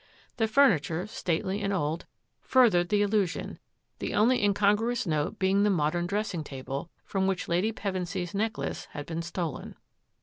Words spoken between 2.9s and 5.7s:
illusion, the only incongruous note being the